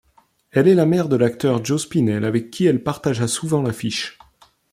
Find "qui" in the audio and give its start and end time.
2.49-2.65